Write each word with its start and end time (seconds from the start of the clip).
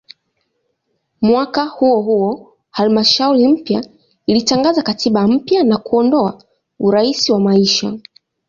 Mwaka 1.21 1.65
huohuo 1.65 2.53
halmashauri 2.71 3.47
mpya 3.47 3.85
ilitangaza 4.25 4.81
katiba 4.83 5.27
mpya 5.27 5.63
na 5.63 5.77
kuondoa 5.77 6.43
"urais 6.79 7.29
wa 7.29 7.39
maisha". 7.39 7.93